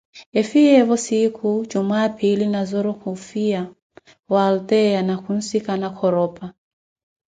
[0.39, 3.61] Efiyeevo sinkhu jumwaa-phiili Nazoro khufiya
[4.33, 6.45] walteyiya ni khunsikana Khoropa.